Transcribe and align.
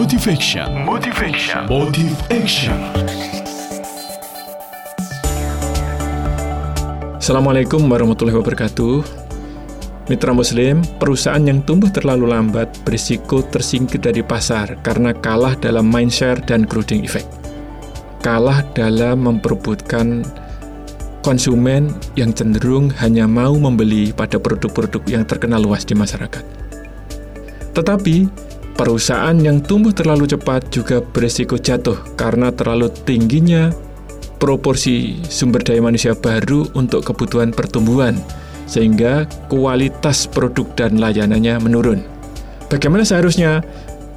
Motivation. 0.00 0.64
Motivation. 0.88 1.68
Motive 1.68 2.16
Action. 2.32 2.72
Assalamualaikum 7.20 7.84
warahmatullahi 7.84 8.40
wabarakatuh. 8.40 9.04
Mitra 10.08 10.32
Muslim, 10.32 10.80
perusahaan 10.96 11.44
yang 11.44 11.60
tumbuh 11.68 11.92
terlalu 11.92 12.32
lambat 12.32 12.80
berisiko 12.80 13.44
tersingkir 13.44 14.00
dari 14.00 14.24
pasar 14.24 14.80
karena 14.80 15.12
kalah 15.12 15.52
dalam 15.60 15.92
mindshare 15.92 16.40
dan 16.48 16.64
crowding 16.64 17.04
effect. 17.04 17.28
Kalah 18.24 18.64
dalam 18.72 19.28
memperebutkan 19.28 20.24
konsumen 21.20 21.92
yang 22.16 22.32
cenderung 22.32 22.88
hanya 23.04 23.28
mau 23.28 23.52
membeli 23.52 24.16
pada 24.16 24.40
produk-produk 24.40 25.04
yang 25.04 25.28
terkenal 25.28 25.60
luas 25.60 25.84
di 25.84 25.92
masyarakat. 25.92 26.44
Tetapi, 27.76 28.48
Perusahaan 28.80 29.36
yang 29.36 29.60
tumbuh 29.60 29.92
terlalu 29.92 30.24
cepat 30.24 30.72
juga 30.72 31.04
berisiko 31.04 31.60
jatuh 31.60 32.00
karena 32.16 32.48
terlalu 32.48 32.88
tingginya 33.04 33.68
proporsi 34.40 35.20
sumber 35.28 35.60
daya 35.60 35.84
manusia 35.84 36.16
baru 36.16 36.64
untuk 36.72 37.04
kebutuhan 37.04 37.52
pertumbuhan, 37.52 38.16
sehingga 38.64 39.28
kualitas 39.52 40.24
produk 40.24 40.64
dan 40.80 40.96
layanannya 40.96 41.60
menurun. 41.60 42.00
Bagaimana 42.72 43.04
seharusnya? 43.04 43.60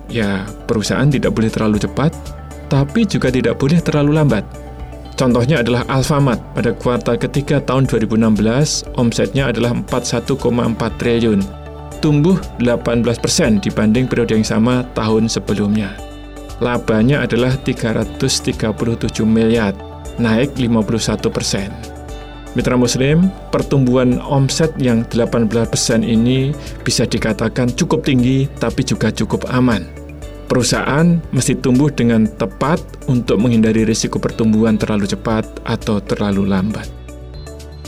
Ya, 0.08 0.48
perusahaan 0.64 1.11
tidak 1.11 1.36
boleh 1.36 1.52
terlalu 1.52 1.84
cepat, 1.84 2.16
tapi 2.72 3.03
juga 3.03 3.27
tidak 3.36 3.59
boleh 3.59 3.84
terlalu 3.84 4.16
lambat. 4.16 4.48
Contohnya 5.20 5.59
adalah 5.59 5.84
Alfamart 5.91 6.39
pada 6.55 6.72
kuartal 6.72 7.20
ketiga 7.20 7.59
tahun 7.59 7.84
2016, 7.91 8.88
omsetnya 8.95 9.52
adalah 9.52 9.75
41,4 9.75 10.39
triliun 10.95 11.62
tumbuh 12.03 12.35
18% 12.59 13.63
dibanding 13.63 14.11
periode 14.11 14.35
yang 14.35 14.44
sama 14.44 14.84
tahun 14.91 15.31
sebelumnya. 15.31 15.95
Labanya 16.59 17.23
adalah 17.23 17.55
337 17.64 18.19
miliar, 19.23 19.72
naik 20.19 20.59
51 20.59 21.31
persen. 21.31 21.72
Mitra 22.53 22.77
Muslim, 22.77 23.31
pertumbuhan 23.50 24.22
omset 24.22 24.69
yang 24.77 25.08
18% 25.09 26.05
ini 26.05 26.53
bisa 26.86 27.08
dikatakan 27.08 27.73
cukup 27.73 28.05
tinggi 28.05 28.45
tapi 28.61 28.86
juga 28.86 29.09
cukup 29.09 29.49
aman. 29.49 29.88
Perusahaan 30.45 31.17
mesti 31.33 31.58
tumbuh 31.58 31.89
dengan 31.89 32.30
tepat 32.30 32.77
untuk 33.09 33.42
menghindari 33.42 33.89
risiko 33.89 34.22
pertumbuhan 34.22 34.77
terlalu 34.77 35.09
cepat 35.09 35.49
atau 35.66 35.97
terlalu 35.97 36.45
lambat. 36.45 37.02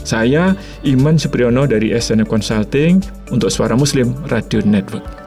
Saya 0.06 0.54
Iman 0.86 1.18
Supriyono 1.18 1.66
dari 1.66 1.90
SN 1.92 2.24
Consulting 2.30 3.02
untuk 3.34 3.50
Suara 3.50 3.74
Muslim 3.74 4.14
Radio 4.30 4.62
Network. 4.62 5.25